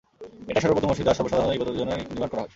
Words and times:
এটাই 0.49 0.61
সর্বপ্রথম 0.63 0.89
মসজিদ 0.91 1.05
যা 1.07 1.17
সর্বসাধারণের 1.17 1.57
ইবাদতের 1.57 1.79
জন্যে 1.81 1.93
নির্মাণ 2.09 2.29
করা 2.31 2.41
হয়। 2.41 2.49